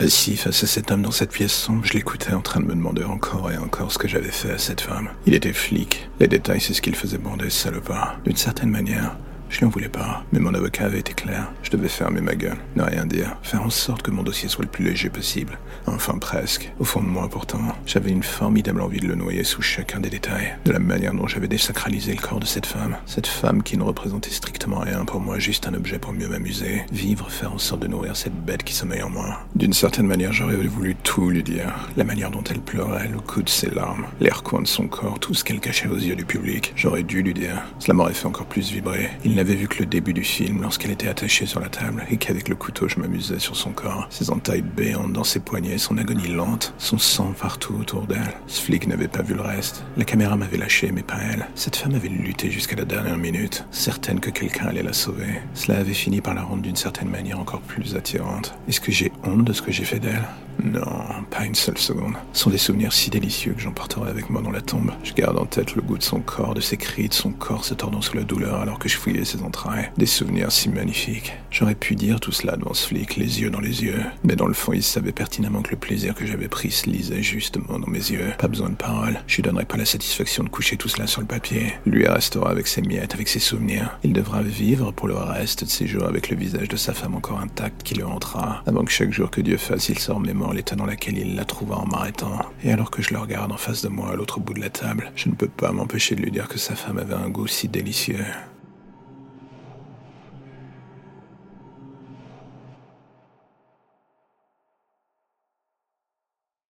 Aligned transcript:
Assis 0.00 0.38
face 0.38 0.64
à 0.64 0.66
cet 0.66 0.90
homme 0.90 1.02
dans 1.02 1.10
cette 1.10 1.30
pièce 1.30 1.52
sombre, 1.52 1.84
je 1.84 1.92
l'écoutais 1.92 2.32
en 2.32 2.40
train 2.40 2.60
de 2.60 2.64
me 2.64 2.74
demander 2.74 3.04
encore 3.04 3.52
et 3.52 3.58
encore 3.58 3.92
ce 3.92 3.98
que 3.98 4.08
j'avais 4.08 4.30
fait 4.30 4.50
à 4.50 4.56
cette 4.56 4.80
femme. 4.80 5.10
Il 5.26 5.34
était 5.34 5.52
flic. 5.52 6.08
Les 6.20 6.26
détails, 6.26 6.62
c'est 6.62 6.72
ce 6.72 6.80
qu'il 6.80 6.96
faisait 6.96 7.18
bander, 7.18 7.50
ce 7.50 7.64
salopard. 7.64 8.18
D'une 8.24 8.36
certaine 8.36 8.70
manière, 8.70 9.18
je 9.50 9.58
lui 9.58 9.66
en 9.66 9.68
voulais 9.68 9.88
pas, 9.88 10.24
mais 10.32 10.38
mon 10.38 10.54
avocat 10.54 10.86
avait 10.86 11.00
été 11.00 11.12
clair. 11.12 11.50
Je 11.62 11.70
devais 11.70 11.88
fermer 11.88 12.20
ma 12.20 12.34
gueule, 12.34 12.56
ne 12.76 12.82
rien 12.82 13.04
dire, 13.04 13.36
faire 13.42 13.62
en 13.62 13.70
sorte 13.70 14.02
que 14.02 14.10
mon 14.10 14.22
dossier 14.22 14.48
soit 14.48 14.64
le 14.64 14.70
plus 14.70 14.84
léger 14.84 15.10
possible. 15.10 15.58
Enfin 15.86 16.18
presque. 16.18 16.72
Au 16.78 16.84
fond 16.84 17.02
de 17.02 17.08
moi 17.08 17.28
pourtant, 17.28 17.60
j'avais 17.84 18.10
une 18.10 18.22
formidable 18.22 18.80
envie 18.80 19.00
de 19.00 19.08
le 19.08 19.16
noyer 19.16 19.44
sous 19.44 19.62
chacun 19.62 20.00
des 20.00 20.10
détails. 20.10 20.54
De 20.64 20.72
la 20.72 20.78
manière 20.78 21.14
dont 21.14 21.26
j'avais 21.26 21.48
désacralisé 21.48 22.14
le 22.14 22.20
corps 22.20 22.40
de 22.40 22.46
cette 22.46 22.66
femme. 22.66 22.96
Cette 23.06 23.26
femme 23.26 23.62
qui 23.62 23.76
ne 23.76 23.82
représentait 23.82 24.30
strictement 24.30 24.78
rien 24.78 25.04
pour 25.04 25.20
moi, 25.20 25.38
juste 25.38 25.66
un 25.66 25.74
objet 25.74 25.98
pour 25.98 26.12
mieux 26.12 26.28
m'amuser. 26.28 26.82
Vivre, 26.92 27.30
faire 27.30 27.52
en 27.52 27.58
sorte 27.58 27.82
de 27.82 27.88
nourrir 27.88 28.16
cette 28.16 28.44
bête 28.44 28.62
qui 28.62 28.74
sommeille 28.74 29.02
en 29.02 29.10
moi. 29.10 29.40
D'une 29.56 29.72
certaine 29.72 30.06
manière, 30.06 30.32
j'aurais 30.32 30.56
voulu 30.56 30.94
tout 30.94 31.28
lui 31.28 31.42
dire. 31.42 31.72
La 31.96 32.04
manière 32.04 32.30
dont 32.30 32.44
elle 32.48 32.60
pleurait, 32.60 33.08
le 33.08 33.18
coup 33.18 33.42
de 33.42 33.48
ses 33.48 33.70
larmes, 33.70 34.06
les 34.20 34.30
recoins 34.30 34.62
de 34.62 34.66
son 34.66 34.86
corps, 34.86 35.18
tout 35.18 35.34
ce 35.34 35.42
qu'elle 35.42 35.60
cachait 35.60 35.88
aux 35.88 35.96
yeux 35.96 36.16
du 36.16 36.24
public. 36.24 36.72
J'aurais 36.76 37.02
dû 37.02 37.22
lui 37.22 37.34
dire. 37.34 37.62
Cela 37.78 37.94
m'aurait 37.94 38.14
fait 38.14 38.26
encore 38.26 38.46
plus 38.46 38.70
vibrer. 38.70 39.10
N'avait 39.40 39.54
vu 39.54 39.68
que 39.68 39.78
le 39.78 39.86
début 39.86 40.12
du 40.12 40.22
film 40.22 40.60
lorsqu'elle 40.60 40.90
était 40.90 41.08
attachée 41.08 41.46
sur 41.46 41.60
la 41.60 41.70
table 41.70 42.04
et 42.10 42.18
qu'avec 42.18 42.50
le 42.50 42.56
couteau 42.56 42.88
je 42.88 43.00
m'amusais 43.00 43.38
sur 43.38 43.56
son 43.56 43.70
corps, 43.70 44.06
ses 44.10 44.28
entailles 44.28 44.60
béantes 44.60 45.14
dans 45.14 45.24
ses 45.24 45.40
poignets, 45.40 45.78
son 45.78 45.96
agonie 45.96 46.28
lente, 46.28 46.74
son 46.76 46.98
sang 46.98 47.32
partout 47.32 47.74
autour 47.80 48.06
d'elle. 48.06 48.34
Ce 48.46 48.60
flic 48.60 48.86
n'avait 48.86 49.08
pas 49.08 49.22
vu 49.22 49.32
le 49.32 49.40
reste. 49.40 49.82
La 49.96 50.04
caméra 50.04 50.36
m'avait 50.36 50.58
lâché, 50.58 50.92
mais 50.92 51.02
pas 51.02 51.16
elle. 51.32 51.46
Cette 51.54 51.76
femme 51.76 51.94
avait 51.94 52.08
lutté 52.08 52.50
jusqu'à 52.50 52.76
la 52.76 52.84
dernière 52.84 53.16
minute, 53.16 53.64
certaine 53.70 54.20
que 54.20 54.28
quelqu'un 54.28 54.66
allait 54.66 54.82
la 54.82 54.92
sauver. 54.92 55.40
Cela 55.54 55.78
avait 55.78 55.94
fini 55.94 56.20
par 56.20 56.34
la 56.34 56.42
rendre 56.42 56.60
d'une 56.60 56.76
certaine 56.76 57.08
manière 57.08 57.40
encore 57.40 57.62
plus 57.62 57.96
attirante. 57.96 58.52
Est-ce 58.68 58.82
que 58.82 58.92
j'ai 58.92 59.10
honte 59.24 59.44
de 59.44 59.54
ce 59.54 59.62
que 59.62 59.72
j'ai 59.72 59.86
fait 59.86 60.00
d'elle? 60.00 60.28
Non, 60.64 61.24
pas 61.30 61.44
une 61.44 61.54
seule 61.54 61.78
seconde. 61.78 62.14
Ce 62.32 62.42
sont 62.42 62.50
des 62.50 62.58
souvenirs 62.58 62.92
si 62.92 63.10
délicieux 63.10 63.52
que 63.52 63.60
j'emporterai 63.60 64.10
avec 64.10 64.30
moi 64.30 64.42
dans 64.42 64.50
la 64.50 64.60
tombe. 64.60 64.92
Je 65.02 65.12
garde 65.12 65.38
en 65.38 65.46
tête 65.46 65.74
le 65.74 65.82
goût 65.82 65.98
de 65.98 66.02
son 66.02 66.20
corps, 66.20 66.54
de 66.54 66.60
ses 66.60 66.76
cris, 66.76 67.08
de 67.08 67.14
son 67.14 67.32
corps 67.32 67.64
se 67.64 67.74
tordant 67.74 68.00
sous 68.00 68.16
la 68.16 68.24
douleur 68.24 68.60
alors 68.60 68.78
que 68.78 68.88
je 68.88 68.96
fouillais 68.96 69.24
ses 69.24 69.42
entrailles. 69.42 69.90
Des 69.96 70.06
souvenirs 70.06 70.52
si 70.52 70.68
magnifiques. 70.68 71.32
J'aurais 71.50 71.74
pu 71.74 71.94
dire 71.94 72.20
tout 72.20 72.32
cela 72.32 72.56
devant 72.56 72.74
ce 72.74 72.88
flic, 72.88 73.16
les 73.16 73.40
yeux 73.40 73.50
dans 73.50 73.60
les 73.60 73.82
yeux. 73.82 74.02
Mais 74.24 74.36
dans 74.36 74.46
le 74.46 74.54
fond, 74.54 74.72
il 74.72 74.82
savait 74.82 75.12
pertinemment 75.12 75.62
que 75.62 75.70
le 75.70 75.76
plaisir 75.76 76.14
que 76.14 76.26
j'avais 76.26 76.48
pris 76.48 76.70
se 76.70 76.88
lisait 76.88 77.22
justement 77.22 77.78
dans 77.78 77.90
mes 77.90 77.98
yeux. 77.98 78.32
Pas 78.38 78.48
besoin 78.48 78.70
de 78.70 78.74
paroles. 78.74 79.20
Je 79.26 79.36
lui 79.36 79.42
donnerai 79.42 79.64
pas 79.64 79.76
la 79.76 79.84
satisfaction 79.84 80.44
de 80.44 80.48
coucher 80.48 80.76
tout 80.76 80.88
cela 80.88 81.06
sur 81.06 81.20
le 81.20 81.26
papier. 81.26 81.74
Lui 81.86 82.06
restera 82.06 82.50
avec 82.50 82.66
ses 82.66 82.82
miettes, 82.82 83.14
avec 83.14 83.28
ses 83.28 83.38
souvenirs. 83.38 83.98
Il 84.04 84.12
devra 84.12 84.42
vivre 84.42 84.92
pour 84.92 85.08
le 85.08 85.14
reste 85.14 85.64
de 85.64 85.70
ses 85.70 85.86
jours 85.86 86.06
avec 86.06 86.28
le 86.28 86.36
visage 86.36 86.68
de 86.68 86.76
sa 86.76 86.94
femme 86.94 87.14
encore 87.14 87.40
intact 87.40 87.82
qui 87.82 87.94
le 87.94 88.06
hantera. 88.06 88.62
Avant 88.66 88.84
que 88.84 88.92
chaque 88.92 89.12
jour 89.12 89.30
que 89.30 89.40
Dieu 89.40 89.56
fasse, 89.56 89.88
il 89.88 89.98
sort 89.98 90.20
l'état 90.52 90.76
dans 90.76 90.86
lequel 90.86 91.18
il 91.18 91.36
la 91.36 91.44
trouva 91.44 91.76
en 91.76 91.86
m'arrêtant. 91.86 92.38
Et 92.64 92.72
alors 92.72 92.90
que 92.90 93.02
je 93.02 93.12
le 93.12 93.20
regarde 93.20 93.52
en 93.52 93.56
face 93.56 93.82
de 93.82 93.88
moi 93.88 94.10
à 94.10 94.16
l'autre 94.16 94.40
bout 94.40 94.54
de 94.54 94.60
la 94.60 94.70
table, 94.70 95.12
je 95.16 95.28
ne 95.28 95.34
peux 95.34 95.48
pas 95.48 95.72
m'empêcher 95.72 96.14
de 96.14 96.22
lui 96.22 96.30
dire 96.30 96.48
que 96.48 96.58
sa 96.58 96.74
femme 96.74 96.98
avait 96.98 97.14
un 97.14 97.28
goût 97.28 97.46
si 97.46 97.68
délicieux. 97.68 98.24